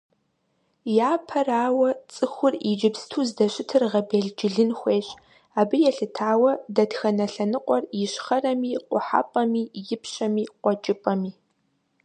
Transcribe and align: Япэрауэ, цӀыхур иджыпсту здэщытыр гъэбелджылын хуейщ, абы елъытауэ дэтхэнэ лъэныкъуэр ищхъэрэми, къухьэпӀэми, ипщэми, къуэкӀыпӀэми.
Япэрауэ, 1.11 1.89
цӀыхур 2.13 2.53
иджыпсту 2.69 3.21
здэщытыр 3.27 3.83
гъэбелджылын 3.91 4.71
хуейщ, 4.79 5.07
абы 5.59 5.75
елъытауэ 5.89 6.51
дэтхэнэ 6.75 7.25
лъэныкъуэр 7.33 7.83
ищхъэрэми, 8.03 8.71
къухьэпӀэми, 8.89 9.63
ипщэми, 9.93 10.43
къуэкӀыпӀэми. 10.61 11.31